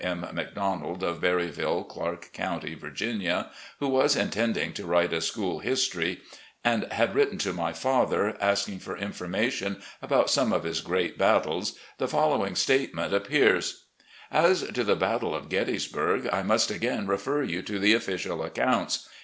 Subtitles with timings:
[0.33, 6.21] McDonald, of Berryville, Clarke Coimty, Virginia, who was intending to write a school history,
[6.63, 11.77] and had written to my father, asking for information about some of his great battles,
[11.99, 13.83] the following statement appears;
[14.33, 19.07] ''As to the battle of Gettysburg, I must again refer you to the official accounts.